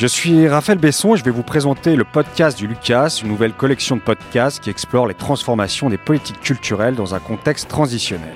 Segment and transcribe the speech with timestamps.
[0.00, 3.52] Je suis Raphaël Besson et je vais vous présenter le podcast du Lucas, une nouvelle
[3.52, 8.32] collection de podcasts qui explore les transformations des politiques culturelles dans un contexte transitionnel.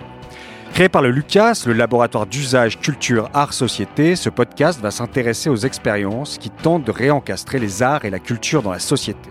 [0.74, 5.54] Créé par le Lucas, le laboratoire d'usage culture art société, ce podcast va s'intéresser aux
[5.54, 9.30] expériences qui tentent de réencastrer les arts et la culture dans la société.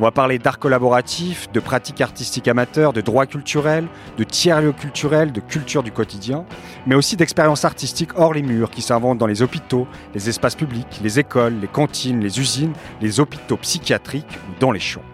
[0.00, 3.86] On va parler d'art collaboratif, de pratiques artistiques amateurs, de droits culturels,
[4.18, 6.44] de tiers-lieux culturels, de culture du quotidien,
[6.88, 10.98] mais aussi d'expériences artistiques hors les murs qui s'inventent dans les hôpitaux, les espaces publics,
[11.04, 15.04] les écoles, les cantines, les usines, les hôpitaux psychiatriques dans les champs.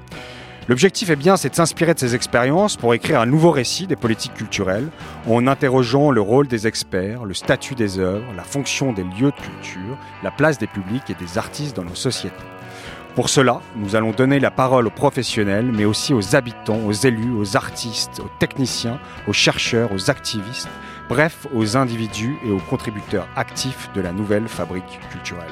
[0.68, 3.94] L'objectif est bien, c'est de s'inspirer de ces expériences pour écrire un nouveau récit des
[3.94, 4.88] politiques culturelles,
[5.28, 9.40] en interrogeant le rôle des experts, le statut des œuvres, la fonction des lieux de
[9.40, 12.34] culture, la place des publics et des artistes dans nos sociétés.
[13.14, 17.32] Pour cela, nous allons donner la parole aux professionnels, mais aussi aux habitants, aux élus,
[17.32, 18.98] aux artistes, aux techniciens,
[19.28, 20.68] aux chercheurs, aux activistes,
[21.08, 25.46] bref, aux individus et aux contributeurs actifs de la nouvelle fabrique culturelle.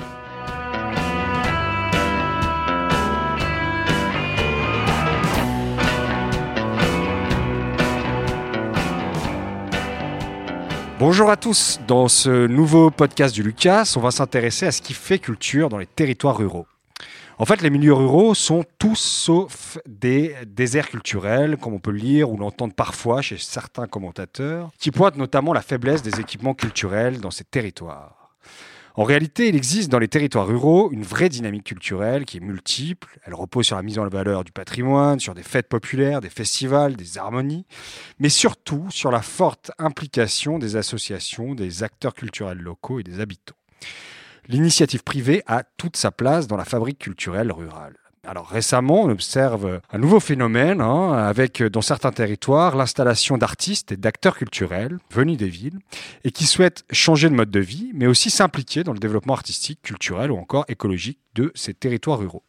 [11.07, 14.95] Bonjour à tous, dans ce nouveau podcast du Lucas, on va s'intéresser à ce qui
[14.95, 16.67] fait culture dans les territoires ruraux.
[17.37, 21.99] En fait, les milieux ruraux sont tous sauf des déserts culturels, comme on peut le
[21.99, 27.21] lire ou l'entendre parfois chez certains commentateurs, qui pointent notamment la faiblesse des équipements culturels
[27.21, 28.24] dans ces territoires.
[28.97, 33.19] En réalité, il existe dans les territoires ruraux une vraie dynamique culturelle qui est multiple.
[33.25, 36.95] Elle repose sur la mise en valeur du patrimoine, sur des fêtes populaires, des festivals,
[36.95, 37.67] des harmonies,
[38.21, 43.57] mais surtout sur la forte implication des associations, des acteurs culturels locaux et des habitants
[44.49, 47.97] l'initiative privée a toute sa place dans la fabrique culturelle rurale.
[48.27, 53.99] Alors récemment, on observe un nouveau phénomène hein, avec dans certains territoires l'installation d'artistes et
[53.99, 55.79] d'acteurs culturels venus des villes
[56.25, 59.81] et qui souhaitent changer de mode de vie, mais aussi s'impliquer dans le développement artistique,
[59.83, 62.43] culturel ou encore écologique de ces territoires ruraux.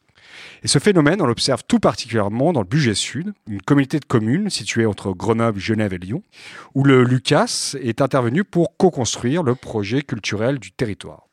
[0.63, 4.49] Et ce phénomène, on l'observe tout particulièrement dans le budget sud, une communauté de communes
[4.49, 6.23] située entre Grenoble, Genève et Lyon,
[6.73, 11.24] où le Lucas est intervenu pour co-construire le projet culturel du territoire.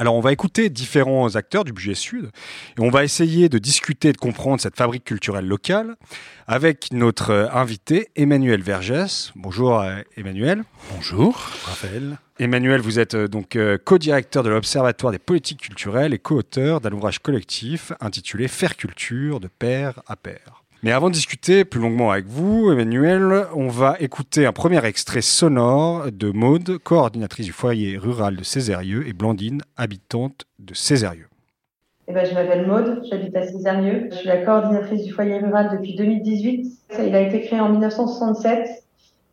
[0.00, 2.30] Alors on va écouter différents acteurs du budget sud
[2.78, 5.96] et on va essayer de discuter et de comprendre cette fabrique culturelle locale
[6.46, 9.30] avec notre invité Emmanuel Vergès.
[9.36, 10.64] Bonjour euh, Emmanuel.
[10.94, 11.34] Bonjour
[11.66, 12.16] Raphaël.
[12.38, 16.92] Emmanuel, vous êtes euh, donc euh, co-directeur de l'Observatoire des politiques culturelles et co-auteur d'un
[16.92, 20.59] ouvrage collectif intitulé Faire culture de pair à pair.
[20.82, 25.20] Mais avant de discuter plus longuement avec vous, Emmanuel, on va écouter un premier extrait
[25.20, 31.28] sonore de Maude, coordinatrice du foyer rural de Césarieux, et Blandine, habitante de Césarieux.
[32.08, 34.08] Eh ben, je m'appelle Maude, j'habite à Césarieux.
[34.10, 36.66] Je suis la coordinatrice du foyer rural depuis 2018.
[37.06, 38.82] il a été créé en 1967,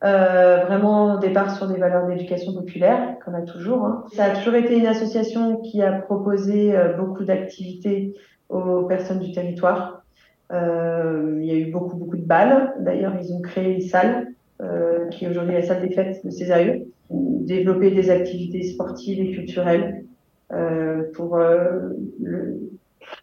[0.03, 3.85] euh, vraiment au départ sur des valeurs d'éducation populaire, qu'on a toujours.
[3.85, 4.03] Hein.
[4.13, 8.15] Ça a toujours été une association qui a proposé euh, beaucoup d'activités
[8.49, 10.03] aux personnes du territoire.
[10.51, 12.73] Euh, il y a eu beaucoup, beaucoup de balles.
[12.79, 14.27] D'ailleurs, ils ont créé une salle
[14.61, 19.31] euh, qui est aujourd'hui la salle des fêtes de Césarieux, développer des activités sportives et
[19.31, 20.05] culturelles
[20.53, 22.69] euh, pour le,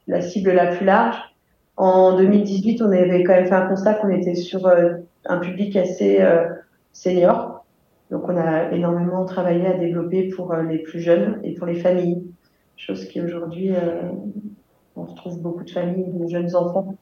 [0.06, 1.16] la cible la plus large.
[1.76, 4.70] En 2018, on avait quand même fait un constat qu'on était sur
[5.26, 6.20] un public assez
[6.92, 7.64] senior.
[8.10, 12.22] Donc, on a énormément travaillé à développer pour les plus jeunes et pour les familles,
[12.76, 13.72] chose qui aujourd'hui,
[14.94, 16.94] on retrouve beaucoup de familles de jeunes enfants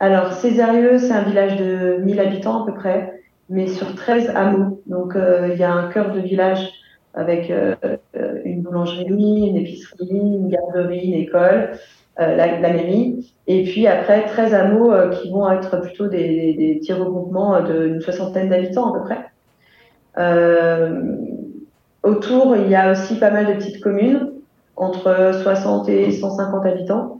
[0.00, 4.80] alors, Césarieux, c'est un village de 1000 habitants à peu près, mais sur 13 hameaux.
[4.86, 6.70] Donc, euh, il y a un cœur de village
[7.12, 7.74] avec euh,
[8.46, 11.72] une boulangerie, une épicerie, une garderie, une école,
[12.18, 13.30] euh, la, mairie.
[13.46, 18.48] Et puis après, 13 hameaux qui vont être plutôt des, des, petits regroupements d'une soixantaine
[18.48, 19.18] d'habitants à peu près.
[22.02, 24.30] autour, il y a aussi pas mal de petites communes,
[24.76, 27.19] entre 60 et 150 habitants.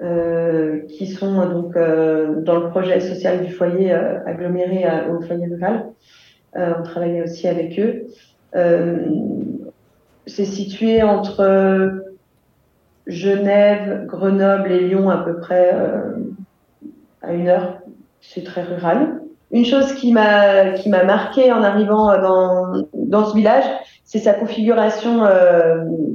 [0.00, 5.46] Euh, qui sont donc euh, dans le projet social du foyer euh, aggloméré au foyer
[5.46, 5.86] rural.
[6.54, 8.06] on travaillait aussi avec eux.
[10.26, 12.04] c'est situé entre
[13.08, 15.74] Genève, Grenoble et Lyon à peu près
[17.22, 17.80] à une heure.
[18.20, 19.20] C'est très rural.
[19.50, 23.64] Une chose qui m'a qui m'a marqué en arrivant dans dans ce village,
[24.04, 25.24] c'est sa configuration,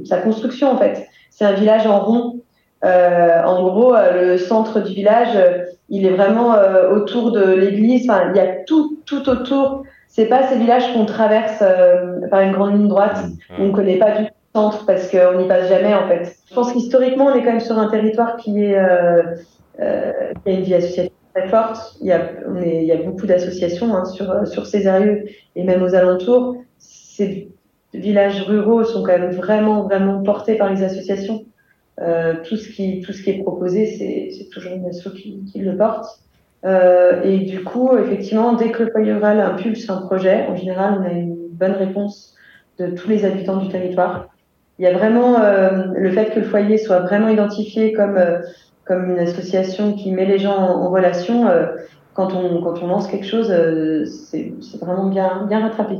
[0.06, 1.06] sa construction en fait.
[1.30, 2.43] C'est un village en rond
[2.84, 6.56] en gros, euh, le centre du village, euh, il est vraiment
[6.92, 8.08] autour de l'église.
[8.08, 9.84] Enfin, il y a tout, tout autour.
[10.08, 11.62] C'est pas ces villages qu'on traverse
[12.30, 13.18] par une grande ligne droite.
[13.24, 13.54] Mmh.
[13.58, 16.36] On ne connaît pas du centre parce qu'on n'y passe jamais en fait.
[16.48, 18.78] Je pense qu'historiquement, on est quand même sur un territoire qui est
[19.76, 21.96] qui a une vie associative très forte.
[22.00, 25.64] Il y a, on est, il y a beaucoup d'associations hein, sur sur Césarieux et
[25.64, 26.56] même aux alentours.
[26.78, 27.50] Ces
[27.92, 31.44] villages ruraux sont quand même vraiment vraiment portés par les associations.
[31.98, 35.76] Tout ce qui tout ce qui est proposé, c'est toujours une asso qui, qui le
[35.76, 36.20] porte.
[36.64, 41.04] et du coup, effectivement, dès que le foyer rural impulse un projet, en général, on
[41.04, 42.34] a une bonne réponse
[42.78, 44.28] de tous les habitants du territoire.
[44.78, 45.38] Il y a vraiment
[45.94, 48.18] le fait que le foyer soit vraiment identifié comme
[48.84, 51.66] comme une association qui met les gens en, relation, euh,
[52.12, 55.96] quand, on, quand on lance quelque chose, euh, c'est vraiment bien, bien rattrapé.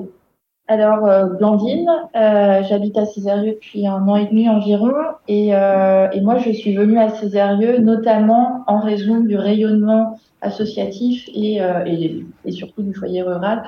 [0.66, 4.92] Alors, euh, Blandine, euh, j'habite à Césarieux depuis un an et demi environ,
[5.28, 11.28] et, euh, et moi je suis venue à Césarieux notamment en raison du rayonnement associatif
[11.34, 11.60] et,
[12.44, 13.62] et surtout du foyer rural.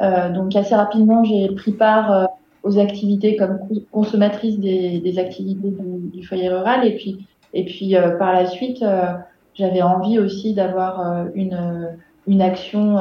[0.00, 2.28] donc assez rapidement, j'ai pris part
[2.62, 3.60] aux activités comme
[3.92, 5.72] consommatrice des, des activités
[6.12, 7.26] du, foyer rural, et puis
[7.56, 9.14] et puis euh, par la suite, euh,
[9.54, 11.96] j'avais envie aussi d'avoir euh, une,
[12.26, 12.98] une action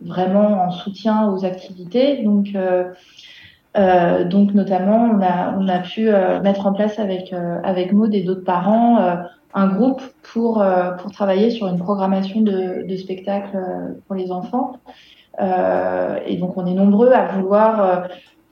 [0.00, 2.22] vraiment en soutien aux activités.
[2.22, 6.10] Donc, euh, donc notamment, on a, on a pu
[6.42, 7.32] mettre en place avec
[7.62, 8.98] avec Maud et d'autres parents
[9.54, 10.02] un groupe
[10.32, 10.64] pour
[10.98, 13.58] pour travailler sur une programmation de, de spectacles
[14.06, 14.72] pour les enfants.
[15.38, 18.08] et donc on est nombreux à vouloir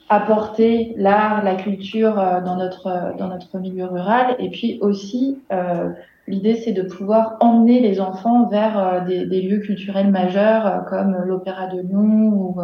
[0.09, 4.37] apporter l'art, la culture euh, dans notre euh, dans notre milieu rural.
[4.39, 5.91] Et puis aussi, euh,
[6.29, 11.67] l'idée c'est de pouvoir emmener les enfants vers des, des, lieux culturels majeurs comme l'Opéra
[11.67, 12.61] de Lyon ou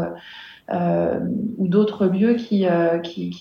[0.73, 1.21] euh,
[1.59, 2.67] d'autres lieux qui,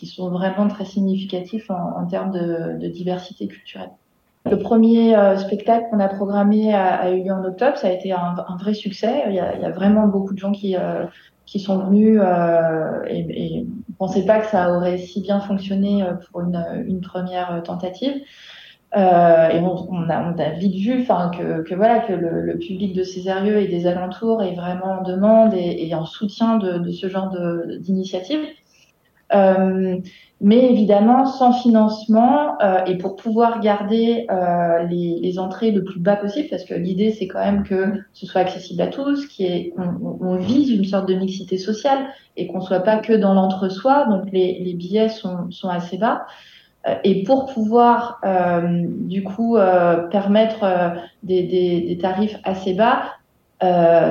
[0.05, 3.91] sont vraiment très significatifs en, termes de, diversité culturelle.
[4.49, 7.77] Le premier spectacle qu'on a programmé a, a, eu lieu en octobre.
[7.77, 9.23] Ça a été un, vrai succès.
[9.29, 10.75] Il y, a, vraiment beaucoup de gens qui,
[11.59, 16.41] sont venus euh, et, on pensait pas que ça aurait si bien fonctionné euh, pour
[16.41, 18.15] une première tentative.
[18.95, 22.59] Euh, et on, on, a, on, a, vite vu, que, que, voilà que le, le,
[22.59, 26.77] public de Césarieux et des alentours est vraiment en demande et, et en soutien de,
[26.77, 27.33] de ce genre
[27.79, 28.45] d'initiative.
[29.33, 29.97] Euh,
[30.41, 35.99] mais évidemment, sans financement euh, et pour pouvoir garder euh, les, les, entrées le plus
[35.99, 39.45] bas possible, parce que l'idée c'est quand même que ce soit accessible à tous, qui
[39.45, 43.33] est, on, on, vise une sorte de mixité sociale et qu'on soit pas que dans
[43.33, 44.05] l'entre-soi.
[44.09, 46.25] Donc les, les, billets sont, sont assez bas.
[46.87, 50.93] Euh, et pour pouvoir euh, du coup euh, permettre
[51.23, 53.03] des, tarifs assez bas,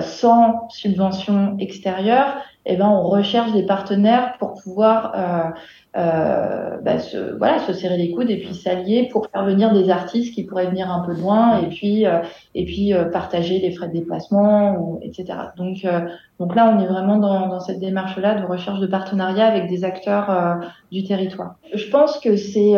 [0.00, 5.50] sans subvention extérieure, eh ben, on recherche des partenaires pour pouvoir euh,
[5.96, 9.90] euh, bah, se, voilà, se serrer les coudes et puis s'allier pour faire venir des
[9.90, 12.20] artistes qui pourraient venir un peu loin et puis, euh,
[12.54, 15.26] et puis euh, partager les frais de déplacement, ou, etc.
[15.56, 16.06] Donc, euh,
[16.38, 19.84] donc là, on est vraiment dans, dans cette démarche-là de recherche de partenariat avec des
[19.84, 20.54] acteurs euh,
[20.92, 21.56] du territoire.
[21.74, 22.74] Je pense que c'est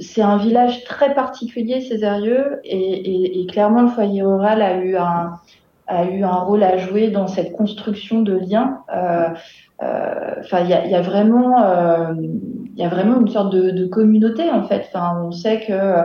[0.00, 4.96] c'est un village très particulier, Césarieux, et, et, et, clairement le foyer rural a eu
[4.96, 5.34] un,
[5.86, 8.82] a eu un rôle à jouer dans cette construction de liens.
[8.94, 9.28] Euh,
[9.82, 13.52] euh, enfin, il y a, y a, vraiment, euh, il y a vraiment une sorte
[13.52, 14.88] de, de communauté en fait.
[14.88, 16.04] Enfin, on sait que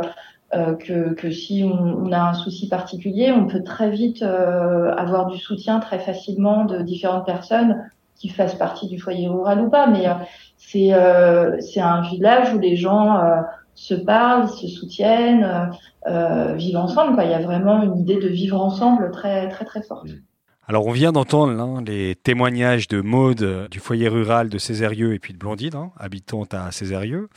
[0.56, 4.92] euh, que, que, si on, on, a un souci particulier, on peut très vite euh,
[4.96, 9.70] avoir du soutien très facilement de différentes personnes qui fassent partie du foyer rural ou
[9.70, 9.86] pas.
[9.86, 10.14] Mais euh,
[10.58, 10.92] c'est
[11.62, 13.22] c'est un village où les gens
[13.80, 15.72] se parlent, se soutiennent,
[16.08, 17.22] euh, vivent ensemble.
[17.24, 20.10] Il y a vraiment une idée de vivre ensemble très très très forte.
[20.10, 20.22] Mm.
[20.68, 25.16] Alors on vient d'entendre hein, les témoignages de Maude euh, du foyer rural de Césarieux
[25.16, 27.28] et puis de Blondine, hein, habitante à Césarieux.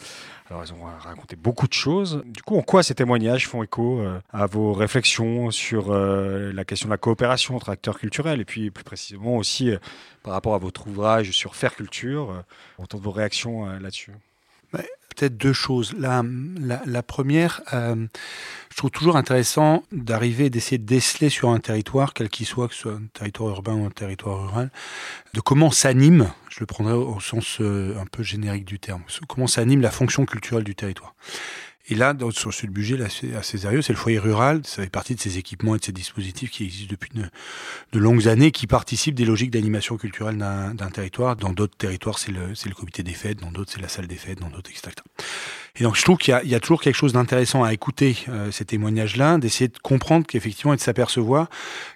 [0.51, 2.23] Alors ils ont raconté beaucoup de choses.
[2.27, 6.67] Du coup, en quoi ces témoignages font écho euh, à vos réflexions sur euh, la
[6.67, 9.79] question de la coopération entre acteurs culturels et puis plus précisément aussi euh,
[10.23, 14.13] par rapport à votre ouvrage sur Faire Culture, euh, entendre vos réactions là-dessus?
[15.15, 15.95] Peut-être deux choses.
[15.99, 16.23] La,
[16.87, 18.07] la, première, euh,
[18.71, 22.75] je trouve toujours intéressant d'arriver, d'essayer de déceler sur un territoire, quel qu'il soit, que
[22.75, 24.71] ce soit un territoire urbain ou un territoire rural,
[25.35, 29.47] de comment s'anime, je le prendrai au sens euh, un peu générique du terme, comment
[29.47, 31.15] s'anime la fonction culturelle du territoire.
[31.89, 34.63] Et là, dans, sur ce budget là, assez sérieux, c'est le foyer rural.
[34.65, 38.29] Ça fait partie de ces équipements et de ces dispositifs qui existent depuis de, longues
[38.29, 41.37] années, qui participent des logiques d'animation culturelle d'un territoire.
[41.37, 43.41] Dans d'autres territoires, c'est le, le comité des fêtes.
[43.41, 44.39] Dans d'autres, c'est la salle des fêtes.
[44.39, 44.93] Dans d'autres, etc.
[45.79, 48.51] Et donc je trouve qu'il y, y, a toujours quelque chose d'intéressant à écouter euh,
[48.51, 51.49] ces témoignages-là, d'essayer de comprendre qu'effectivement et de s'apercevoir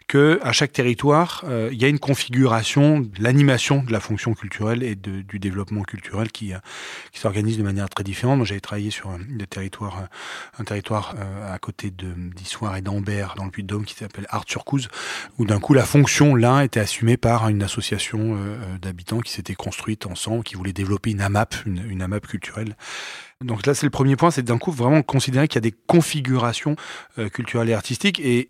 [0.09, 4.83] que à chaque territoire, euh, il y a une configuration, l'animation de la fonction culturelle
[4.83, 6.59] et de, du développement culturel qui, euh,
[7.13, 8.37] qui s'organise de manière très différente.
[8.37, 10.07] Moi, j'avais travaillé sur un, euh,
[10.59, 12.07] un territoire euh, à côté de
[12.37, 14.89] d'Issoire et d'Ambert, dans le Puy-de-Dôme, qui s'appelle Arthur-Couze,
[15.39, 18.39] où d'un coup la fonction là était assumée par une association
[18.81, 22.77] d'habitants qui s'était construite ensemble, qui voulait développer une AMAP, une AMAP culturelle
[23.45, 25.75] Donc là, c'est le premier point, c'est d'un coup vraiment considérer qu'il y a des
[25.87, 26.75] configurations
[27.19, 28.19] euh, culturelles et artistiques.
[28.19, 28.49] Et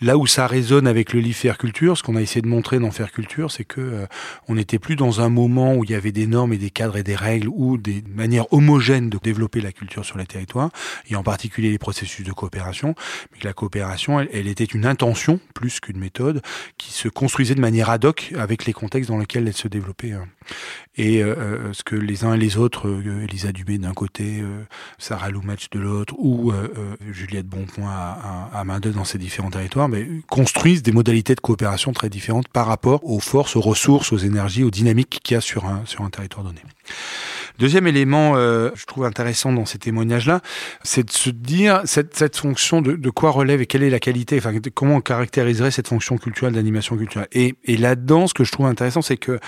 [0.00, 2.80] là où ça résonne avec le livre Faire Culture, ce qu'on a essayé de montrer
[2.80, 4.06] dans Faire Culture, c'est que euh,
[4.48, 6.96] on n'était plus dans un moment où il y avait des normes et des cadres
[6.96, 10.70] et des règles ou des manières homogènes de développer la culture sur les territoires,
[11.08, 12.96] et en particulier les processus de coopération,
[13.30, 16.42] mais que la coopération, elle, était une intention plus qu'une méthode
[16.76, 20.10] qui se construisait de manière ad hoc avec les contextes dans lesquels elle se développait.
[20.10, 20.26] Hein.
[20.96, 24.64] Et euh, ce que les uns et les autres, Elisa Dubé d'un côté, euh,
[24.98, 29.18] Sarah Loumatch de l'autre, ou euh, euh, Juliette Bonpoint à, à, main d'œuvre dans ces
[29.18, 33.60] différents territoires, mais construisent des modalités de coopération très différentes par rapport aux forces, aux
[33.60, 36.60] ressources, aux énergies, aux dynamiques qu'il y a sur un territoire donné.
[37.58, 40.40] Deuxième élément, euh, je trouve intéressant dans ces témoignages-là,
[40.82, 44.00] c'est de se dire cette, cette fonction de, de, quoi relève et quelle est la
[44.00, 47.28] qualité, enfin comment on caractériserait cette fonction culturelle d'animation culturelle.
[47.30, 49.38] Et, et là-dedans, ce que je trouve intéressant, c'est que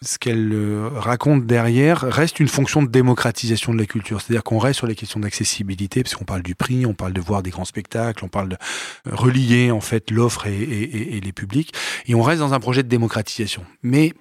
[0.00, 4.20] ce qu'elle euh, raconte derrière reste une fonction de démocratisation de la culture.
[4.20, 7.20] C'est-à-dire qu'on reste sur les questions d'accessibilité, parce qu'on parle du prix, on parle de
[7.20, 8.56] voir des grands spectacles, on parle de
[9.06, 11.74] relier en fait l'offre et, et, et, les publics,
[12.06, 13.64] et on reste dans un projet de démocratisation.
[13.82, 14.12] Mais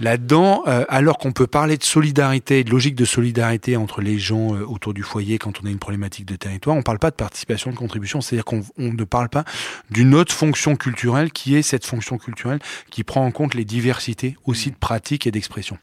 [0.00, 4.54] là-dedans, euh, alors qu'on peut parler de solidarité, de logique de solidarité entre les gens
[4.54, 6.76] euh, autour du foyer quand on a une problématique de territoire.
[6.76, 9.44] On ne parle pas de participation, de contribution, c'est-à-dire qu'on ne parle pas
[9.90, 14.36] d'une autre fonction culturelle qui est cette fonction culturelle qui prend en compte les diversités
[14.44, 15.78] aussi de pratiques et d'expression.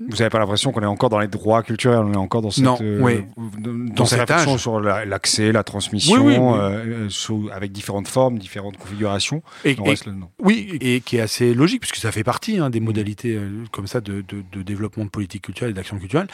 [0.00, 2.50] Vous n'avez pas l'impression qu'on est encore dans les droits culturels, on est encore dans
[2.50, 3.24] cette, non, euh, oui.
[3.36, 8.38] dans, dans cette réflexion sur l'accès, la, transmission, oui, oui, euh, sous, avec différentes formes,
[8.38, 9.42] différentes configurations.
[9.64, 10.08] Et, et reste,
[10.40, 13.86] oui, et qui est assez logique, puisque ça fait partie hein, des modalités euh, comme
[13.86, 16.26] ça de, de, de, développement de politique culturelle et d'action culturelle.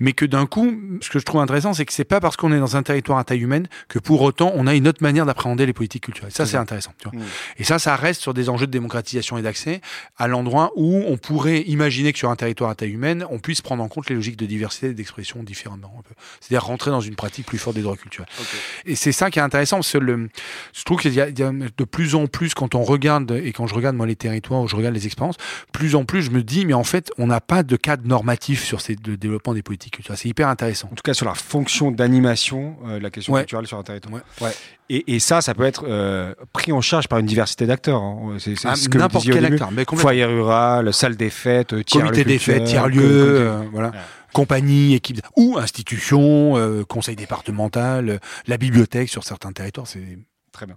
[0.00, 2.52] Mais que d'un coup, ce que je trouve intéressant, c'est que c'est pas parce qu'on
[2.52, 5.26] est dans un territoire à taille humaine que pour autant on a une autre manière
[5.26, 6.32] d'appréhender les politiques culturelles.
[6.32, 6.92] Ça, c'est intéressant.
[6.98, 7.18] Tu vois.
[7.18, 7.24] Mmh.
[7.58, 9.80] Et ça, ça reste sur des enjeux de démocratisation et d'accès
[10.16, 13.60] à l'endroit où on pourrait imaginer que sur un territoire à taille humaine, on puisse
[13.60, 16.02] prendre en compte les logiques de diversité et d'expression différemment.
[16.40, 18.28] C'est-à-dire rentrer dans une pratique plus forte des droits culturels.
[18.38, 18.92] Okay.
[18.92, 20.28] Et c'est ça qui est intéressant, parce que le,
[20.72, 23.66] je trouve qu'il y, y, a de plus en plus, quand on regarde, et quand
[23.66, 25.36] je regarde moi les territoires, ou je regarde les expériences,
[25.72, 28.64] plus en plus je me dis, mais en fait, on n'a pas de cadre normatif
[28.64, 30.18] sur ces, le développement des politiques culturelles.
[30.18, 30.88] C'est hyper intéressant.
[30.90, 33.42] En tout cas, sur la fonction d'animation, euh, la question ouais.
[33.42, 34.14] culturelle sur un territoire.
[34.14, 34.20] Ouais.
[34.40, 34.52] Ouais.
[34.88, 38.02] Et, et, ça, ça peut être euh, pris en charge par une diversité d'acteurs.
[38.02, 38.36] Hein.
[38.38, 39.70] C'est ah, ce n'importe quel acteur.
[39.70, 43.92] Mais Foyer rural, salle des fêtes, tiers comité des fêtes, tiers lieu, euh, voilà.
[44.32, 50.18] Compagnie, équipe ou institution, euh, conseil départemental, euh, la bibliothèque sur certains territoires, c'est
[50.50, 50.76] très bien.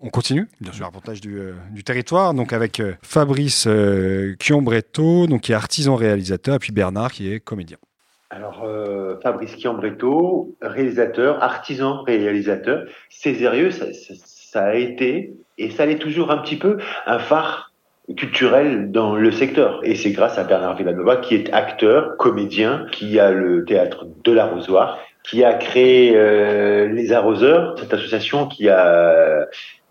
[0.00, 0.48] On continue?
[0.60, 0.84] Bien sûr.
[0.84, 5.96] L'avantage du, euh, du, territoire, donc avec euh, Fabrice euh, Chiombretto, donc qui est artisan
[5.96, 7.78] réalisateur, et puis Bernard qui est comédien.
[8.30, 15.86] Alors, euh, Fabrice Chiambretto, réalisateur, artisan réalisateur, Césarieux, ça, ça, ça, a été, et ça
[15.86, 17.72] l'est toujours un petit peu, un phare
[18.16, 19.80] culturel dans le secteur.
[19.82, 24.32] Et c'est grâce à Bernard Villanova, qui est acteur, comédien, qui a le théâtre de
[24.32, 29.46] l'arrosoir, qui a créé euh, les arroseurs, cette association qui a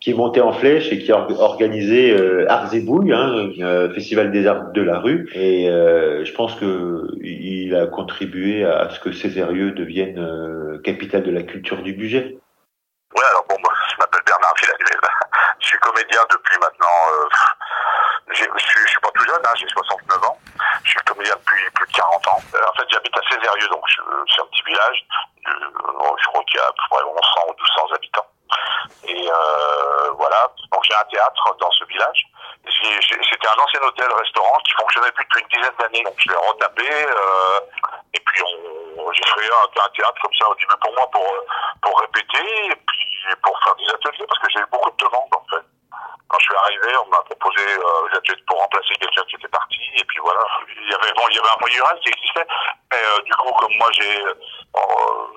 [0.07, 2.47] qui est monté en flèche et qui a organisé euh,
[2.85, 5.27] Bouilles, hein, euh, festival des arts de la rue.
[5.33, 11.23] Et euh, je pense que il a contribué à ce que Césarieux devienne euh, capitale
[11.23, 12.39] de la culture du budget.
[13.17, 15.11] Ouais, alors bon, moi, je m'appelle Bernard Villanova.
[15.59, 16.97] Je suis comédien depuis maintenant.
[18.31, 20.37] Je je suis pas tout jeune, hein, j'ai 69 ans.
[20.85, 22.39] Je suis comédien depuis plus de 40 ans.
[22.39, 25.05] En fait, j'habite à Césarieux, donc c'est un petit village.
[25.43, 27.11] Je crois qu'il y a à peu près 1100
[27.43, 28.27] ou 1200 habitants.
[29.07, 32.27] Et euh, voilà, donc j'ai un théâtre dans ce village.
[32.65, 36.03] C'était un ancien hôtel-restaurant qui fonctionnait plus depuis une dizaine d'années.
[36.03, 37.59] Donc je l'ai retapé euh,
[38.13, 38.43] et puis
[39.13, 41.25] j'ai créé un, théâtre comme ça au début pour moi pour,
[41.81, 45.33] pour répéter et puis pour faire des ateliers parce que j'ai eu beaucoup de demandes
[45.33, 45.76] en fait.
[46.29, 50.03] Quand je suis arrivé, on m'a proposé euh, pour remplacer quelqu'un qui était parti et
[50.05, 50.41] puis voilà.
[50.67, 52.47] Il y avait bon, il y avait un foyer rural qui existait,
[52.91, 54.23] mais euh, du coup comme moi j'ai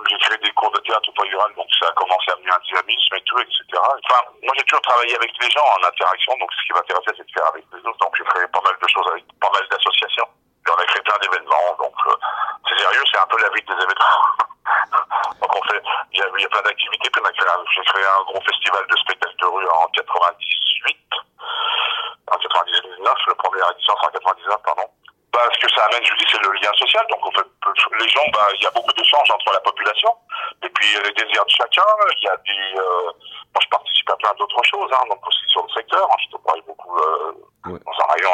[0.08, 2.50] j'ai créé des cours de théâtre au foyer rural, donc ça a commencé à amener
[2.50, 3.62] un dynamisme et tout, etc.
[3.78, 7.26] Enfin, moi j'ai toujours travaillé avec les gens en interaction, donc ce qui m'intéressait c'est
[7.26, 7.98] de faire avec les autres.
[7.98, 10.28] Donc j'ai fait pas mal de choses avec pas mal d'associations.
[10.66, 12.16] Et on a créé plein d'événements, donc euh,
[12.68, 14.20] c'est sérieux, c'est un peu la vie des événements.
[15.40, 15.82] donc on fait,
[16.12, 18.96] il y a, il y a plein d'activités, puis j'ai créé un gros festival de
[18.96, 20.96] spectacles de rue en 98,
[22.30, 24.90] en 99, le premier édition c'est en 99, pardon.
[25.32, 27.06] Bah, ce que ça amène, je vous dis, c'est le lien social.
[27.08, 30.10] Donc, en fait, les gens, bah, il y a beaucoup d'échanges entre la population.
[30.62, 31.86] Et puis, les désirs de chacun.
[32.18, 33.14] Il y a des, euh,
[33.54, 36.02] moi, je participe à plein d'autres choses, hein, donc aussi sur le secteur.
[36.02, 37.32] Hein, je te parle beaucoup, euh,
[37.70, 37.78] ouais.
[37.78, 38.30] dans un rayon,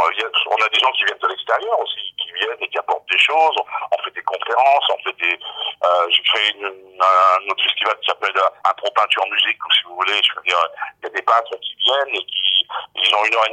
[0.49, 3.19] on a des gens qui viennent de l'extérieur aussi, qui viennent et qui apportent des
[3.19, 3.57] choses.
[3.93, 5.39] On fait des conférences, on fait des,
[5.85, 9.83] euh, j'ai créé une, un autre festival qui s'appelle Un pro peinture musique, ou si
[9.85, 10.65] vous voulez, je veux dire,
[11.03, 12.57] il y a des peintres qui viennent et qui,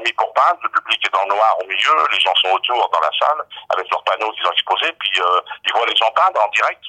[0.04, 0.60] demie pour peindre.
[0.64, 3.40] Le public est dans le noir au milieu, les gens sont autour dans la salle
[3.70, 6.84] avec leurs panneaux qu'ils ont exposés, puis euh, ils voient les gens peindre en direct.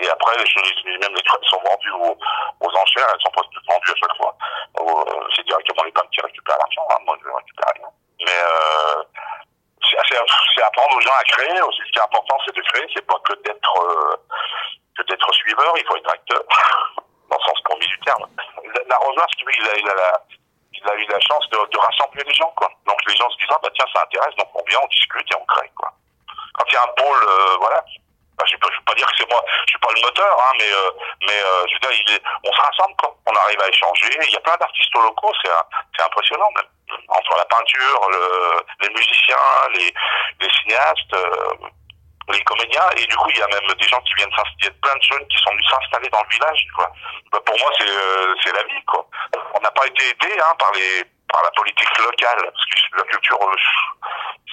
[0.00, 2.18] Et après, les, même les crêpes sont vendues aux,
[2.60, 4.36] aux, enchères, elles sont pas toutes vendues à chaque fois.
[4.80, 7.88] Euh, c'est directement les femmes qui récupèrent l'argent, hein, moi je récupère rien.
[8.26, 9.02] Mais euh,
[9.84, 11.78] c'est apprendre aux gens à créer aussi.
[11.86, 14.18] Ce qui est important, c'est de créer, c'est pas que d'être
[15.06, 16.42] d'être suiveur, il faut être acteur,
[17.30, 18.24] dans le sens premier du terme.
[18.88, 20.22] L'arroseur, ce il a, il a la,
[20.84, 22.68] il a eu la chance de, rassembler les gens, quoi.
[22.86, 25.30] Donc les gens se disent, ah, bah tiens, ça intéresse, donc on vient, on discute
[25.30, 25.92] et on crée, quoi.
[26.54, 27.84] Quand il y a un pôle, euh, voilà,
[28.38, 30.52] bah, je ne veux pas dire que c'est moi, je suis pas le moteur, hein,
[30.58, 30.90] mais euh,
[31.26, 33.16] mais euh, je veux dire, on se rassemble, quoi.
[33.26, 34.10] On arrive à échanger.
[34.26, 36.98] Il y a plein d'artistes locaux, c'est impressionnant même.
[37.08, 39.36] Entre la peinture, le, les musiciens,
[39.74, 39.92] les,
[40.40, 41.16] les cinéastes.
[42.28, 44.74] Euh, les comédiens et du coup il y a même des gens qui viennent s'installer,
[44.82, 46.90] plein de jeunes qui sont venus s'installer dans le village quoi.
[47.32, 49.06] Bah, pour moi c'est euh, c'est la vie quoi.
[49.54, 53.04] On n'a pas été aidé hein, par les par la politique locale parce que la
[53.04, 53.56] culture euh,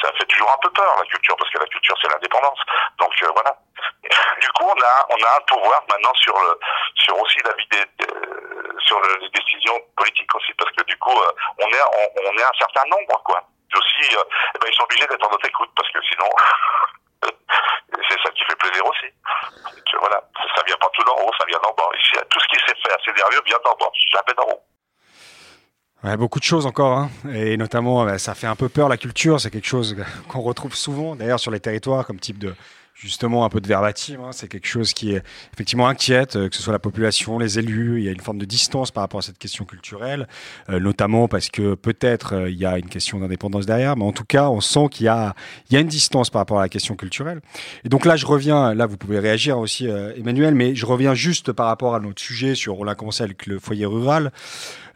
[0.01, 2.59] ça fait toujours un peu peur la culture parce que la culture c'est l'indépendance.
[2.99, 3.55] Donc euh, voilà.
[4.41, 6.59] Du coup on a on a un pouvoir maintenant sur le
[6.95, 7.85] sur aussi la vie des
[8.79, 11.15] sur le, les décisions politiques aussi parce que du coup
[11.57, 11.83] on est
[12.25, 13.41] on, est un certain nombre quoi.
[13.75, 16.29] aussi eh ben, ils sont obligés d'être en notre écoute parce que sinon
[18.79, 19.13] aussi.
[19.99, 20.23] voilà,
[20.55, 21.89] ça vient pas tout d'en haut, ça vient d'en bas.
[22.29, 26.17] Tout ce qui s'est fait à Cédérieux vient d'en bas, jamais d'en haut.
[26.17, 27.09] Beaucoup de choses encore, hein.
[27.31, 29.39] et notamment, bah, ça fait un peu peur la culture.
[29.39, 29.95] C'est quelque chose
[30.29, 32.55] qu'on retrouve souvent, d'ailleurs, sur les territoires, comme type de,
[33.01, 34.21] justement un peu de verbatim.
[34.23, 34.29] Hein.
[34.31, 37.99] C'est quelque chose qui est effectivement inquiète, euh, que ce soit la population, les élus.
[37.99, 40.27] Il y a une forme de distance par rapport à cette question culturelle,
[40.69, 44.11] euh, notamment parce que peut-être euh, il y a une question d'indépendance derrière, mais en
[44.11, 45.33] tout cas, on sent qu'il y a,
[45.69, 47.41] il y a une distance par rapport à la question culturelle.
[47.83, 51.51] Et donc là, je reviens, là, vous pouvez réagir aussi, Emmanuel, mais je reviens juste
[51.51, 54.31] par rapport à notre sujet sur, on l'a commencé avec le foyer rural.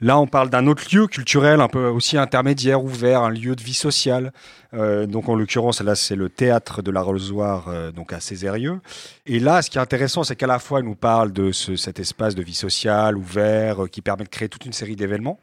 [0.01, 3.63] Là, on parle d'un autre lieu culturel, un peu aussi intermédiaire, ouvert, un lieu de
[3.63, 4.33] vie sociale.
[4.75, 8.79] Euh, donc, en l'occurrence, là, c'est le théâtre de la euh, donc à Césarieux.
[9.25, 11.75] Et là, ce qui est intéressant, c'est qu'à la fois, il nous parle de ce,
[11.75, 15.39] cet espace de vie sociale ouvert euh, qui permet de créer toute une série d'événements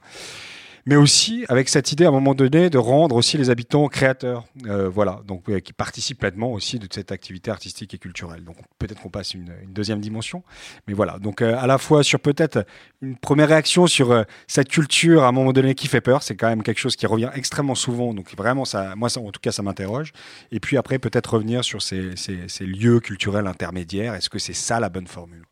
[0.86, 4.44] mais aussi avec cette idée à un moment donné de rendre aussi les habitants créateurs,
[4.66, 8.44] euh, voilà, donc qui participent pleinement aussi de cette activité artistique et culturelle.
[8.44, 10.42] Donc peut-être qu'on passe une, une, deuxième dimension,
[10.86, 11.18] mais voilà.
[11.18, 12.66] Donc euh, à la fois sur peut-être
[13.00, 16.36] une première réaction sur euh, cette culture à un moment donné qui fait peur, c'est
[16.36, 18.14] quand même quelque chose qui revient extrêmement souvent.
[18.14, 20.12] Donc vraiment, ça, moi, en tout cas, ça m'interroge.
[20.50, 24.14] Et puis après, peut-être revenir sur ces, ces, ces lieux culturels intermédiaires.
[24.14, 25.44] Est-ce que c'est ça la bonne formule?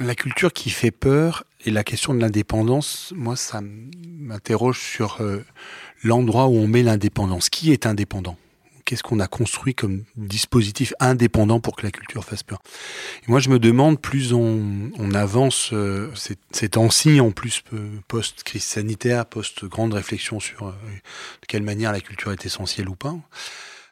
[0.00, 5.44] La culture qui fait peur et la question de l'indépendance, moi, ça m'interroge sur euh,
[6.04, 7.50] l'endroit où on met l'indépendance.
[7.50, 8.36] Qui est indépendant?
[8.84, 12.60] Qu'est-ce qu'on a construit comme dispositif indépendant pour que la culture fasse peur?
[13.26, 16.10] Et Moi, je me demande, plus on, avance euh,
[16.52, 22.32] ces temps-ci, en plus euh, post-crise sanitaire, post-grande réflexion sur de quelle manière la culture
[22.32, 23.16] est essentielle ou pas,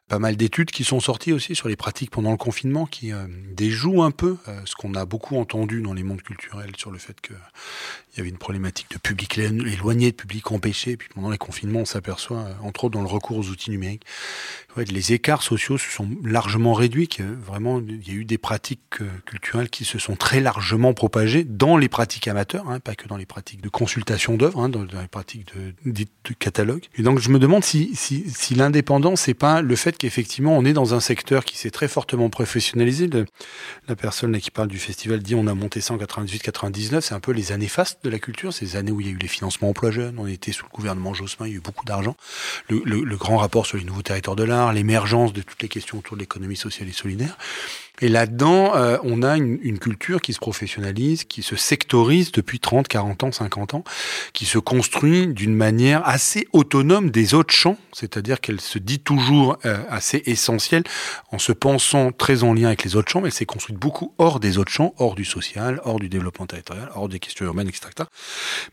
[0.09, 3.27] pas mal d'études qui sont sorties aussi sur les pratiques pendant le confinement qui euh,
[3.53, 6.99] déjouent un peu euh, ce qu'on a beaucoup entendu dans les mondes culturels sur le
[6.99, 7.35] fait que
[8.17, 10.97] il y avait une problématique de public éloigné, de public empêché.
[10.97, 14.05] Puis pendant les confinements, on s'aperçoit, euh, entre autres dans le recours aux outils numériques,
[14.77, 17.09] ouais, les écarts sociaux se sont largement réduits.
[17.47, 18.81] Vraiment, il y a eu des pratiques
[19.27, 23.19] culturelles qui se sont très largement propagées dans les pratiques amateurs, hein, pas que dans
[23.19, 26.85] les pratiques de consultation d'œuvres, hein, dans, les pratiques de, de, de, catalogue.
[26.97, 30.65] Et donc, je me demande si, si, si l'indépendance, c'est pas le fait qu'effectivement, on
[30.65, 33.11] est dans un secteur qui s'est très fortement professionnalisé.
[33.89, 37.21] la personne qui parle du festival dit on a monté ça en 98-99, c'est un
[37.21, 39.29] peu les années fastes de la culture, ces années où il y a eu les
[39.29, 42.17] financements emploi jeunes, on était sous le gouvernement Jospin, il y a eu beaucoup d'argent.
[42.69, 45.69] Le, le, le, grand rapport sur les nouveaux territoires de l'art, l'émergence de toutes les
[45.69, 47.37] questions autour de l'économie sociale et solidaire.
[48.01, 52.61] Et là-dedans, euh, on a une, une, culture qui se professionnalise, qui se sectorise depuis
[52.61, 53.85] 30, 40 ans, 50 ans,
[54.33, 59.59] qui se construit d'une manière assez autonome des autres champs, c'est-à-dire qu'elle se dit toujours
[59.65, 60.85] euh, assez essentielle
[61.33, 64.13] en se pensant très en lien avec les autres champs, mais elle s'est construite beaucoup
[64.19, 67.69] hors des autres champs, hors du social, hors du développement territorial, hors des questions urbaines,
[67.69, 67.89] etc.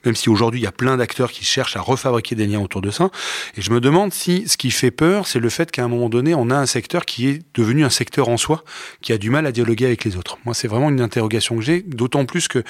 [0.03, 2.81] Même si aujourd'hui, il y a plein d'acteurs qui cherchent à refabriquer des liens autour
[2.81, 3.09] de ça.
[3.55, 6.09] Et je me demande si ce qui fait peur, c'est le fait qu'à un moment
[6.09, 8.63] donné, on a un secteur qui est devenu un secteur en soi,
[9.01, 10.37] qui a du mal à dialoguer avec les autres.
[10.45, 12.63] Moi, c'est vraiment une interrogation que j'ai, d'autant plus que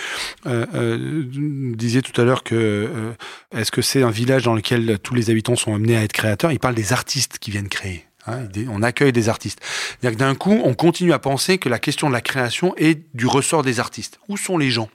[0.45, 1.23] euh, euh,
[1.75, 3.11] disiez tout à l'heure que euh,
[3.55, 6.51] est-ce que c'est un village dans lequel tous les habitants sont amenés à être créateurs?
[6.51, 8.05] Il parle des artistes qui viennent créer.
[8.25, 9.59] Hein, on accueille des artistes.
[10.01, 13.63] D'un coup, on continue à penser que la question de la création est du ressort
[13.63, 14.19] des artistes.
[14.29, 14.89] Où sont les gens?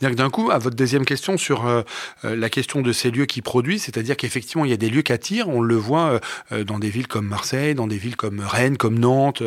[0.00, 1.82] D'un coup, à votre deuxième question sur euh,
[2.22, 5.12] la question de ces lieux qui produisent, c'est-à-dire qu'effectivement, il y a des lieux qui
[5.12, 5.50] attirent.
[5.50, 6.20] On le voit
[6.66, 9.42] dans des villes comme Marseille, dans des villes comme Rennes, comme Nantes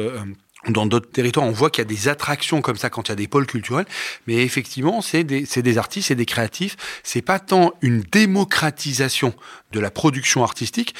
[0.69, 3.13] dans d'autres territoires, on voit qu'il y a des attractions comme ça quand il y
[3.13, 3.85] a des pôles culturels,
[4.27, 6.77] mais effectivement, c'est des, des artistes, c'est des créatifs.
[7.03, 9.33] C'est pas tant une démocratisation
[9.71, 10.95] de la production artistique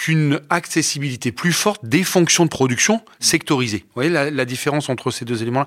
[0.00, 3.80] qu'une accessibilité plus forte des fonctions de production sectorisées.
[3.80, 5.66] Vous voyez la, la différence entre ces deux éléments-là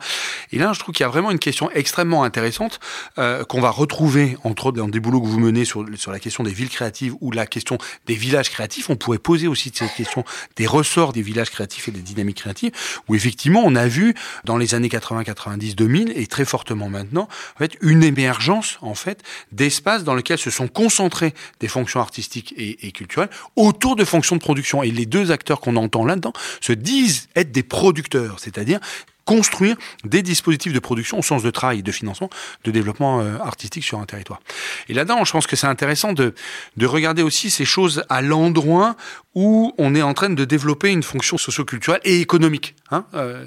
[0.52, 2.80] Et là, je trouve qu'il y a vraiment une question extrêmement intéressante
[3.20, 6.18] euh, qu'on va retrouver, entre autres, dans des boulots que vous menez sur, sur la
[6.18, 8.90] question des villes créatives ou la question des villages créatifs.
[8.90, 12.72] On pourrait poser aussi cette question des ressorts des villages créatifs et des dynamiques créatives,
[13.08, 14.16] où effectivement, on a vu
[14.46, 18.96] dans les années 80, 90, 2000 et très fortement maintenant, en fait, une émergence en
[18.96, 24.04] fait d'espaces dans lesquels se sont concentrées des fonctions artistiques et, et culturelles autour de
[24.04, 24.84] fonctions de production.
[24.84, 28.80] Et les deux acteurs qu'on entend là-dedans se disent être des producteurs, c'est-à-dire
[29.26, 32.30] construire des dispositifs de production au sens de travail de financement
[32.64, 34.42] de développement euh, artistique sur un territoire.
[34.90, 36.34] Et là-dedans, je pense que c'est intéressant de,
[36.78, 38.96] de regarder aussi ces choses à l'endroit
[39.36, 42.76] où on est en train de développer une fonction socioculturelle et économique.
[42.92, 43.46] Hein euh,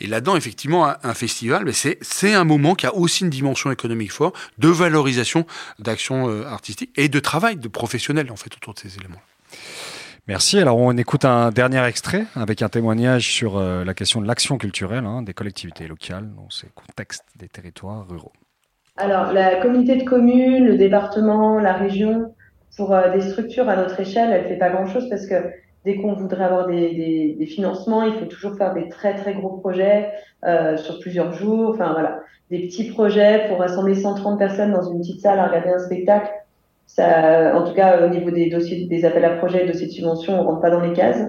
[0.00, 3.70] et là-dedans, effectivement, un, festival, ben c'est, c'est un moment qui a aussi une dimension
[3.70, 5.46] économique forte, de valorisation
[5.78, 9.22] d'actions euh, artistiques et de travail de professionnels, en fait, autour de ces éléments.
[10.28, 10.58] Merci.
[10.58, 14.58] Alors, on écoute un dernier extrait avec un témoignage sur euh, la question de l'action
[14.58, 18.32] culturelle hein, des collectivités locales dans ces contextes des territoires ruraux.
[18.98, 22.34] Alors, la communauté de communes, le département, la région,
[22.76, 25.50] pour euh, des structures à notre échelle, elle fait pas grand-chose parce que
[25.86, 30.10] dès qu'on voudrait avoir des, financements, il faut toujours faire des très très gros projets
[30.44, 31.70] euh, sur plusieurs jours.
[31.70, 35.70] Enfin voilà, des petits projets pour rassembler 130 personnes dans une petite salle à regarder
[35.70, 36.30] un spectacle
[36.98, 40.44] en tout cas, au niveau des dossiers, des appels à projets, dossiers de subvention, on
[40.44, 41.22] rentre pas dans les cases.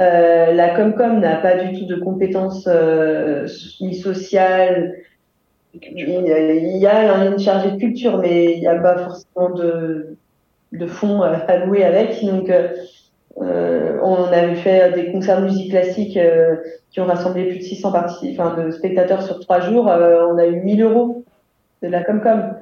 [0.00, 3.46] Euh, la Comcom n'a pas du tout de compétences euh,
[3.80, 4.94] ni sociales.
[5.74, 10.16] Il y a une chargée de culture, mais il n'y a pas forcément de,
[10.72, 11.22] de fonds
[11.66, 12.24] louer avec.
[12.24, 12.50] Donc,
[13.42, 16.56] euh, on avait fait des concerts de musique classique euh,
[16.90, 19.88] qui ont rassemblé plus de 600 enfin, de spectateurs sur trois jours.
[19.88, 21.24] Euh, on a eu 1000 euros
[21.82, 22.54] de la Comcom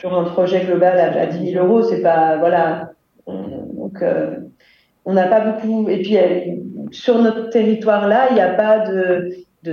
[0.00, 2.92] sur un projet global à, à 10 000 euros, c'est pas voilà.
[3.26, 4.36] Donc euh,
[5.04, 5.88] on n'a pas beaucoup.
[5.88, 6.56] Et puis euh,
[6.90, 9.30] sur notre territoire là, il n'y a pas de,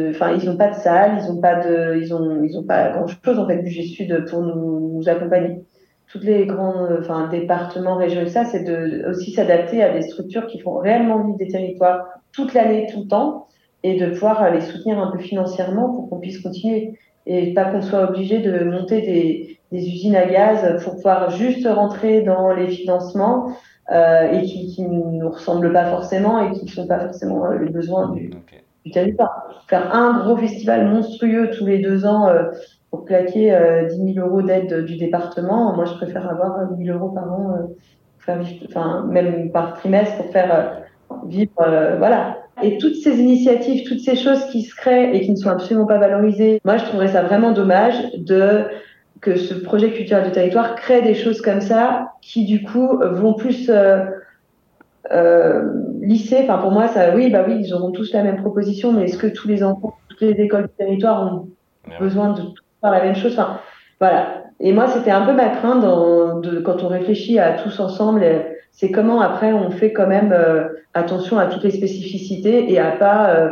[0.10, 3.08] enfin ils n'ont pas de salle, ils n'ont pas de, ils ont, ils pas grand
[3.08, 5.62] chose en fait budget sud pour nous, nous accompagner.
[6.08, 10.60] Toutes les grands, enfin départements, régions, ça, c'est de aussi s'adapter à des structures qui
[10.60, 13.48] font réellement vivre des territoires toute l'année, tout le temps,
[13.84, 16.94] et de pouvoir les soutenir un peu financièrement pour qu'on puisse continuer
[17.26, 21.68] et pas qu'on soit obligé de monter des, des, usines à gaz pour pouvoir juste
[21.68, 23.50] rentrer dans les financements
[23.92, 27.60] euh, et qui, ne nous ressemblent pas forcément et qui ne sont pas forcément euh,
[27.60, 28.64] les besoins du, okay.
[28.84, 29.64] du territoire.
[29.68, 32.46] Faire un gros festival monstrueux tous les deux ans euh,
[32.90, 36.98] pour claquer euh, 10 000 euros d'aide du département, moi je préfère avoir 1 000
[36.98, 40.82] euros par an, pour faire vivre, enfin même par trimestre pour faire
[41.28, 41.52] vivre,
[42.00, 45.50] voilà, et toutes ces initiatives, toutes ces choses qui se créent et qui ne sont
[45.50, 48.66] absolument pas valorisées, moi je trouverais ça vraiment dommage de
[49.22, 53.34] que ce projet culturel de territoire crée des choses comme ça qui du coup vont
[53.34, 54.06] plus euh,
[55.12, 56.40] euh, lisser.
[56.44, 59.18] Enfin pour moi ça, oui bah oui ils auront tous la même proposition, mais est-ce
[59.18, 61.48] que tous les enfants, toutes les écoles du territoire ont
[62.00, 62.42] besoin de
[62.82, 63.34] faire la même chose?
[63.34, 63.60] Enfin
[64.00, 64.44] voilà.
[64.60, 68.24] Et moi c'était un peu ma crainte dans, de, quand on réfléchit à tous ensemble.
[68.72, 72.92] C'est comment après on fait quand même euh, attention à toutes les spécificités et à
[72.92, 73.50] pas euh,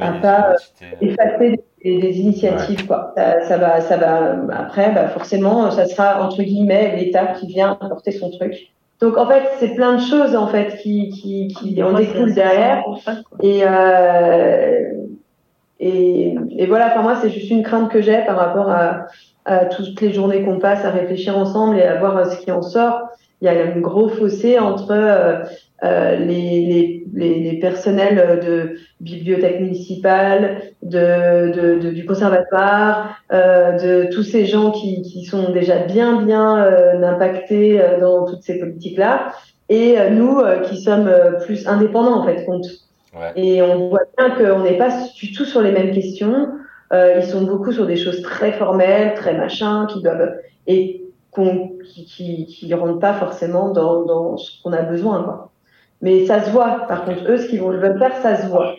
[0.00, 0.54] à pas
[1.00, 2.86] effacer des, des initiatives ouais.
[2.86, 3.12] quoi.
[3.16, 7.78] Ça, ça, va ça va après bah forcément ça sera entre guillemets l'État qui vient
[7.80, 8.72] apporter son truc.
[9.00, 12.84] Donc en fait c'est plein de choses en fait qui qui qui en découlent derrière
[13.42, 14.92] et euh,
[15.80, 19.06] et, et voilà, enfin moi c'est juste une crainte que j'ai par rapport à,
[19.44, 22.62] à toutes les journées qu'on passe à réfléchir ensemble et à voir ce qui en
[22.62, 23.08] sort
[23.40, 25.44] il y a un gros fossé entre euh,
[25.84, 34.12] euh, les, les, les, personnels de bibliothèque municipale, de, de, de du conservatoire, euh, de
[34.12, 38.58] tous ces gens qui, qui sont déjà bien bien euh, impactés euh, dans toutes ces
[38.58, 39.32] politiques-là,
[39.68, 41.10] et nous qui sommes
[41.44, 42.66] plus indépendants en fait compte.
[43.14, 43.32] Ouais.
[43.36, 46.48] Et on voit bien qu'on n'est pas du tout sur les mêmes questions.
[46.92, 50.36] ils sont beaucoup sur des choses très formelles, très machin, qui doivent
[50.66, 51.04] et
[51.84, 55.22] qui, qui, qui rentrent pas forcément dans, dans ce qu'on a besoin.
[55.22, 55.50] Quoi.
[56.00, 56.86] Mais ça se voit.
[56.86, 58.76] Par contre, eux, ce qu'ils veulent faire, ça se voit.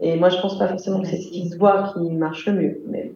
[0.00, 2.52] Et moi, je pense pas forcément que c'est ce qui se voit qui marche le
[2.52, 2.82] mieux.
[2.88, 3.12] Mais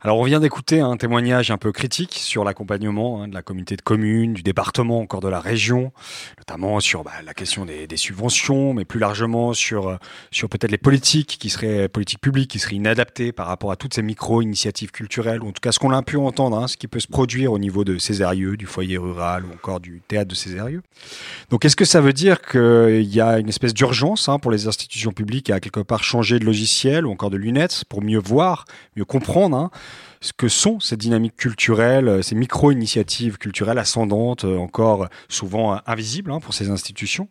[0.00, 3.74] alors on vient d'écouter un témoignage un peu critique sur l'accompagnement hein, de la communauté
[3.74, 5.90] de communes, du département, encore de la région,
[6.38, 9.98] notamment sur bah, la question des, subventions, mais plus largement sur
[10.30, 13.94] sur peut-être les politiques qui seraient politiques publiques qui seraient inadaptées par rapport à toutes
[13.94, 16.86] ces micro-initiatives culturelles, ou en tout cas ce qu'on a pu entendre, hein, ce qui
[16.86, 20.36] peut se produire au niveau de Césarieux, du foyer rural ou encore du théâtre de
[20.36, 20.82] Césarieux.
[21.50, 24.68] Donc est-ce que ça veut dire qu'il y a une espèce d'urgence hein, pour les
[24.68, 28.64] institutions publiques à quelque part changer de logiciel ou encore de lunettes pour mieux voir,
[28.96, 29.72] mieux comprendre
[30.20, 36.54] ce que sont ces dynamiques culturelles, ces micro-initiatives culturelles ascendantes, encore souvent invisibles hein, pour
[36.54, 37.28] ces institutions,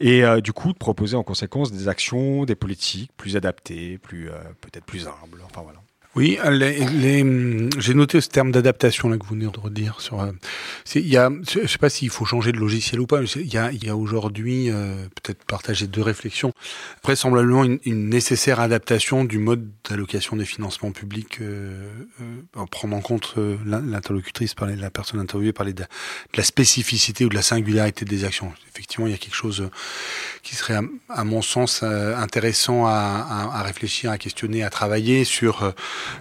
[0.00, 4.84] et du coup de proposer en conséquence des actions, des politiques plus adaptées, plus peut-être
[4.84, 5.42] plus humbles.
[5.44, 5.80] Enfin voilà.
[6.18, 7.24] Oui, les,
[7.78, 10.00] j'ai noté ce terme d'adaptation là que vous venez de redire.
[10.00, 10.32] Sur, euh,
[10.96, 13.20] y a, je sais pas s'il faut changer de logiciel ou pas.
[13.20, 16.52] Mais il y a, y a aujourd'hui euh, peut-être partager deux réflexions.
[17.04, 21.88] Vraisemblablement une, une nécessaire adaptation du mode d'allocation des financements publics, euh,
[22.56, 25.84] en prenant en compte l'interlocutrice, parlait la personne interviewée, parlait de,
[26.34, 28.52] la spécificité ou de la singularité des actions.
[28.72, 29.70] Effectivement, il y a quelque chose
[30.42, 35.72] qui serait, à, mon sens, intéressant à, à, à, réfléchir, à questionner, à travailler sur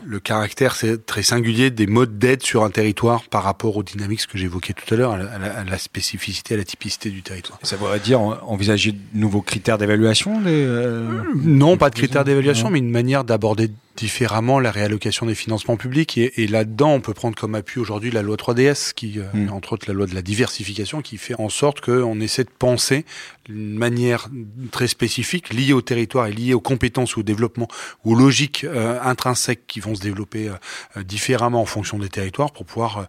[0.05, 4.37] le caractère très singulier des modes d'aide sur un territoire par rapport aux dynamiques que
[4.37, 7.59] j'évoquais tout à l'heure, à, la spécificité, à la typicité du territoire.
[7.63, 12.79] Ça voudrait dire envisager de nouveaux critères d'évaluation euh, Non, pas de critères d'évaluation, mais
[12.79, 16.17] une manière d'aborder différemment la réallocation des financements publics.
[16.17, 19.51] Et, et là-dedans, on peut prendre comme appui aujourd'hui la loi 3DS, qui, euh, hmm.
[19.51, 23.05] entre autres la loi de la diversification, qui fait en sorte qu'on essaie de penser
[23.49, 24.29] une manière
[24.71, 27.67] très spécifique liée au territoire et liée aux compétences ou au développement
[28.03, 32.51] ou aux logiques euh, intrinsèques qui vont se développer euh, différemment en fonction des territoires
[32.51, 33.07] pour pouvoir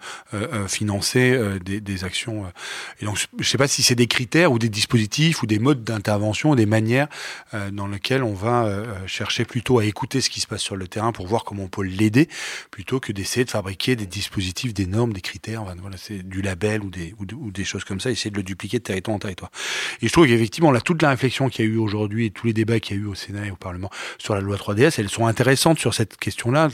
[0.69, 2.45] financer des, des, actions.
[3.01, 5.59] Et donc, je ne sais pas si c'est des critères ou des dispositifs ou des
[5.59, 7.09] modes d'intervention ou des manières
[7.73, 8.69] dans lesquelles on va
[9.07, 11.69] chercher plutôt à écouter ce qui se passe sur le terrain pour voir comment on
[11.69, 12.29] peut l'aider,
[12.71, 16.83] plutôt que d'essayer de fabriquer des dispositifs, des normes, des critères, voilà, c'est du label
[16.83, 19.51] ou des, ou, des choses comme ça, essayer de le dupliquer de territoire en territoire.
[20.01, 22.47] Et je trouve qu'effectivement, là, toute la réflexion qu'il y a eu aujourd'hui et tous
[22.47, 24.95] les débats qu'il y a eu au Sénat et au Parlement sur la loi 3DS,
[24.99, 26.69] elles sont intéressantes sur cette question-là.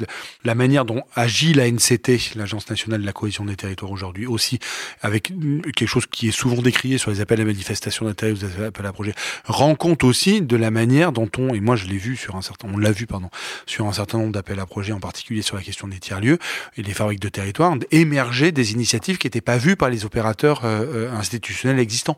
[0.45, 4.59] La manière dont agit la NCT, l'Agence nationale de la cohésion des territoires aujourd'hui, aussi
[5.03, 5.33] avec
[5.75, 8.87] quelque chose qui est souvent décrié sur les appels à manifestation d'intérêt ou les appels
[8.87, 9.14] à projet,
[9.45, 12.43] rend compte aussi de la manière dont on, et moi je l'ai vu sur un
[12.43, 13.31] certain, on l'a vu, pardon,
[13.67, 16.39] sur un certain nombre d'appels à projets, en particulier sur la question des tiers-lieux
[16.77, 20.65] et des fabriques de territoire, émerger des initiatives qui n'étaient pas vues par les opérateurs
[20.65, 22.17] euh, euh, institutionnels existants.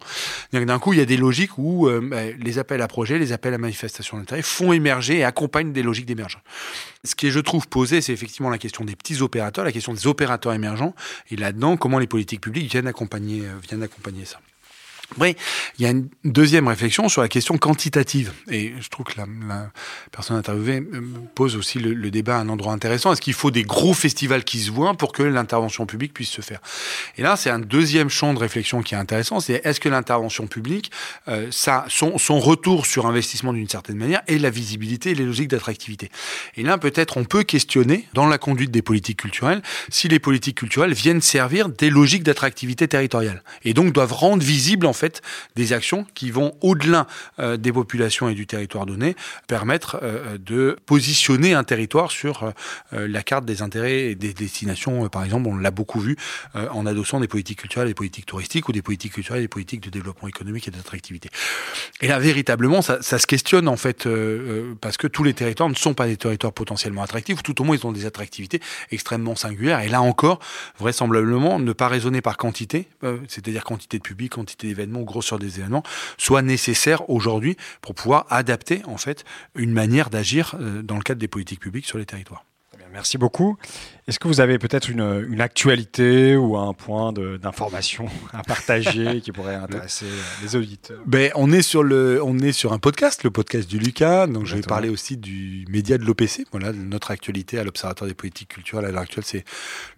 [0.53, 3.33] D'un coup, il y a des logiques où euh, bah, les appels à projets, les
[3.33, 6.43] appels à manifestation d'intérêt font émerger et accompagnent des logiques d'émergence.
[7.05, 9.95] Ce qui est, je trouve, posé, c'est effectivement la question des petits opérateurs, la question
[9.95, 10.95] des opérateurs émergents,
[11.31, 14.41] et là-dedans, comment les politiques publiques viennent accompagner, viennent accompagner ça.
[15.19, 15.37] Oui,
[15.79, 18.33] il y a une deuxième réflexion sur la question quantitative.
[18.51, 19.27] Et je trouve que la,
[20.11, 21.01] personne interviewée euh,
[21.35, 23.13] pose aussi le, débat à un endroit intéressant.
[23.13, 26.43] Est-ce qu'il faut des gros festivals qui se voient pour que l'intervention publique puisse se
[26.43, 26.61] faire?
[27.17, 29.41] Et là, c'est un deuxième champ de réflexion qui est intéressant.
[29.41, 30.91] C'est est-ce que l'intervention publique,
[31.29, 36.11] euh, son, retour sur investissement d'une certaine manière, et la visibilité et les logiques d'attractivité?
[36.57, 40.59] Et là, peut-être, on peut questionner dans la conduite des politiques culturelles si les politiques
[40.59, 43.43] culturelles viennent servir des logiques d'attractivité territoriale.
[43.65, 45.23] Et donc doivent rendre visible, en fait
[45.55, 47.07] des actions qui vont au-delà
[47.39, 49.15] euh, des populations et du territoire donné,
[49.47, 52.53] permettre euh, de positionner un territoire sur
[52.93, 55.09] euh, la carte des intérêts et des destinations.
[55.09, 56.17] par exemple, on l'a beaucoup vu
[56.55, 59.83] en adossant des politiques culturelles, des politiques touristiques ou des politiques culturelles et des politiques
[59.83, 61.29] de développement économique et d'attractivité.
[62.01, 64.09] Et là, véritablement, ça, ça, se questionne en fait
[64.81, 67.65] parce que tous les territoires ne sont pas des territoires potentiellement attractifs, ou tout au
[67.65, 69.81] moins ils ont des attractivités extrêmement singulières.
[69.81, 70.41] Et là encore,
[70.79, 72.89] vraisemblablement, ne pas raisonner par quantité,
[73.29, 75.83] c'est-à-dire quantité de public, quantité d'événements gros sur des événements,
[76.19, 81.21] soit nécessaire aujourd'hui pour pouvoir adapter en fait une manière d'agir euh, dans le cadre
[81.21, 82.45] des politiques publiques sur les territoires.
[82.97, 83.59] Merci beaucoup.
[84.09, 89.33] Est-ce que vous avez peut-être une, une, actualité ou un point d'information à partager qui
[89.33, 90.07] pourrait intéresser
[90.43, 91.03] les auditeurs?
[91.05, 94.29] Ben, on est sur le, on est sur un podcast, le podcast du Lucas.
[94.29, 96.47] Donc, je vais parler aussi du média de l'OPC.
[96.53, 99.45] Voilà, notre actualité à l'Observatoire des politiques culturelles à l'heure actuelle, c'est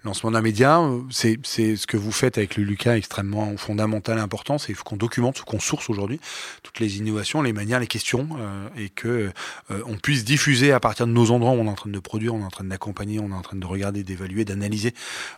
[0.02, 0.82] le lancement d'un média.
[1.10, 4.56] C'est, c'est ce que vous faites avec le Lucas extrêmement fondamental et important.
[4.56, 6.18] C'est qu'on documente, qu'on source aujourd'hui
[6.62, 9.30] toutes les innovations, les manières, les questions, euh, et que
[9.70, 11.98] euh, on puisse diffuser à partir de nos endroits où on est en train de
[11.98, 12.87] produire, on est en train d'accompagner,
[13.18, 14.94] on est en train de regarder d'évaluer, d'analyser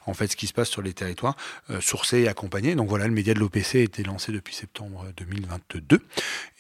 [0.07, 1.37] en fait ce qui se passe sur les territoires,
[1.71, 2.75] euh, sourcer et accompagner.
[2.75, 6.01] Donc voilà, le média de l'OPC a été lancé depuis septembre 2022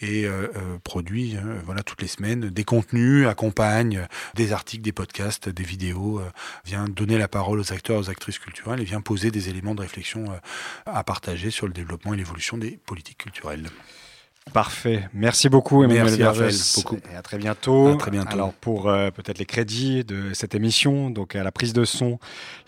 [0.00, 5.48] et euh, euh, produit voilà toutes les semaines des contenus, accompagne des articles, des podcasts,
[5.48, 6.22] des vidéos,
[6.64, 9.80] vient donner la parole aux acteurs, aux actrices culturelles et vient poser des éléments de
[9.80, 10.26] réflexion
[10.86, 13.68] à partager sur le développement et l'évolution des politiques culturelles.
[14.52, 15.08] Parfait.
[15.14, 16.98] Merci beaucoup, Emmanuel Merci, beaucoup.
[17.12, 17.88] Et à très bientôt.
[17.88, 18.32] À très bientôt.
[18.32, 22.18] Alors, pour euh, peut-être les crédits de cette émission, donc à la prise de son,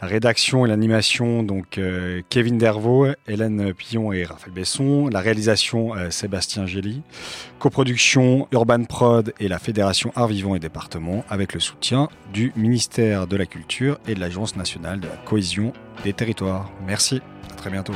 [0.00, 5.08] la rédaction et l'animation, donc euh, Kevin Dervaux, Hélène Pillon et Raphaël Besson.
[5.08, 7.02] La réalisation, euh, Sébastien Gély.
[7.58, 13.26] Coproduction, Urban Prod et la Fédération Art Vivant et Département, avec le soutien du ministère
[13.26, 15.72] de la Culture et de l'Agence nationale de la cohésion
[16.04, 16.70] des territoires.
[16.86, 17.20] Merci.
[17.52, 17.94] À très bientôt.